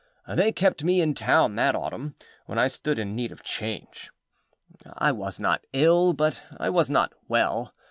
They 0.27 0.51
kept 0.51 0.83
me 0.83 0.99
in 0.99 1.13
town 1.13 1.55
that 1.57 1.75
autumn, 1.75 2.15
when 2.47 2.57
I 2.57 2.69
stood 2.69 2.97
in 2.97 3.15
need 3.15 3.31
of 3.31 3.43
change. 3.43 4.09
I 4.93 5.11
was 5.11 5.39
not 5.39 5.63
ill, 5.73 6.13
but 6.13 6.41
I 6.59 6.71
was 6.71 6.89
not 6.89 7.13
well. 7.27 7.71